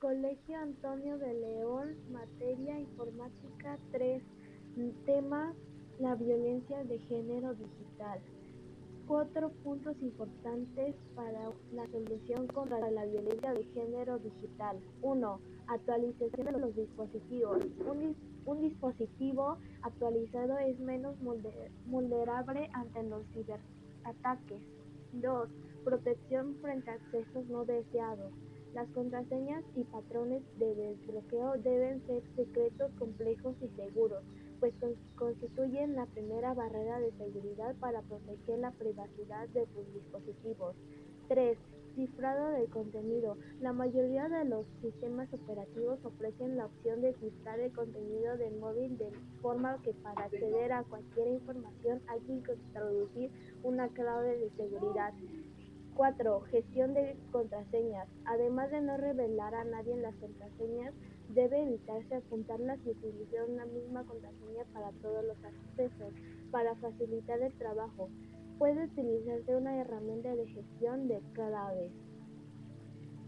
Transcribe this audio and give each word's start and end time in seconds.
Colegio 0.00 0.56
Antonio 0.56 1.18
de 1.18 1.34
León, 1.34 1.94
materia 2.10 2.80
informática 2.80 3.78
3, 3.92 4.22
tema 5.04 5.54
la 5.98 6.14
violencia 6.14 6.82
de 6.84 6.98
género 7.00 7.52
digital. 7.52 8.18
Cuatro 9.06 9.50
puntos 9.62 9.94
importantes 10.00 10.94
para 11.14 11.52
la 11.74 11.86
solución 11.88 12.46
contra 12.46 12.90
la 12.90 13.04
violencia 13.04 13.52
de 13.52 13.62
género 13.74 14.18
digital. 14.20 14.80
1. 15.02 15.40
Actualización 15.66 16.46
de 16.46 16.52
los 16.52 16.74
dispositivos. 16.74 17.58
Un, 18.46 18.62
dispositivo 18.62 19.58
actualizado 19.82 20.56
es 20.60 20.80
menos 20.80 21.14
vulnerable 21.84 22.70
ante 22.72 23.02
los 23.02 23.22
ciberataques. 23.34 24.62
2. 25.12 25.48
Protección 25.84 26.56
frente 26.62 26.90
a 26.90 26.94
accesos 26.94 27.46
no 27.50 27.66
deseados. 27.66 28.32
Las 28.74 28.88
contraseñas 28.90 29.64
y 29.74 29.82
patrones 29.82 30.42
de 30.58 30.74
desbloqueo 30.74 31.54
deben 31.58 32.06
ser 32.06 32.22
secretos, 32.36 32.92
complejos 32.98 33.56
y 33.60 33.68
seguros, 33.76 34.22
pues 34.60 34.72
constituyen 35.16 35.96
la 35.96 36.06
primera 36.06 36.54
barrera 36.54 37.00
de 37.00 37.10
seguridad 37.18 37.74
para 37.80 38.00
proteger 38.02 38.60
la 38.60 38.70
privacidad 38.70 39.48
de 39.48 39.66
tus 39.66 39.92
dispositivos. 39.92 40.76
3. 41.28 41.58
Cifrado 41.96 42.50
de 42.50 42.66
contenido. 42.66 43.36
La 43.60 43.72
mayoría 43.72 44.28
de 44.28 44.44
los 44.44 44.64
sistemas 44.80 45.28
operativos 45.32 45.98
ofrecen 46.04 46.56
la 46.56 46.66
opción 46.66 47.00
de 47.02 47.12
cifrar 47.14 47.58
el 47.58 47.72
contenido 47.72 48.36
del 48.36 48.56
móvil 48.58 48.96
de 48.98 49.10
forma 49.42 49.82
que 49.82 49.92
para 49.94 50.26
acceder 50.26 50.72
a 50.72 50.84
cualquier 50.84 51.26
información 51.26 52.00
hay 52.06 52.20
que 52.20 52.34
introducir 52.34 53.30
una 53.64 53.88
clave 53.88 54.38
de 54.38 54.50
seguridad. 54.50 55.12
4. 56.00 56.40
Gestión 56.50 56.94
de 56.94 57.14
contraseñas. 57.30 58.08
Además 58.24 58.70
de 58.70 58.80
no 58.80 58.96
revelar 58.96 59.54
a 59.54 59.64
nadie 59.64 59.98
las 59.98 60.14
contraseñas, 60.14 60.94
debe 61.34 61.62
evitarse 61.62 62.14
apuntarlas 62.14 62.78
y 62.86 62.90
utilizar 62.92 63.44
una 63.46 63.66
misma 63.66 64.04
contraseña 64.04 64.64
para 64.72 64.92
todos 65.02 65.22
los 65.26 65.36
accesos. 65.44 66.14
Para 66.50 66.74
facilitar 66.76 67.42
el 67.42 67.52
trabajo, 67.52 68.08
puede 68.58 68.84
utilizarse 68.84 69.54
una 69.54 69.76
herramienta 69.78 70.34
de 70.34 70.46
gestión 70.46 71.06
de 71.06 71.20
claves. 71.34 71.92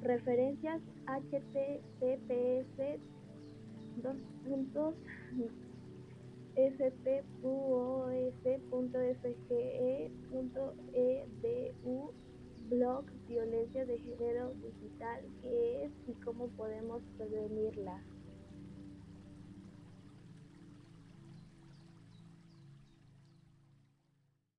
Referencias 0.00 0.80
HTTPS 1.04 2.78
dos 4.02 4.16
puntos 4.46 4.94
blog 12.70 13.04
Violencia 13.28 13.84
de 13.84 13.98
Género 13.98 14.52
Digital, 14.54 15.20
qué 15.42 15.84
es 15.84 15.92
y 16.06 16.14
cómo 16.24 16.48
podemos 16.48 17.02
prevenirla. 17.16 18.02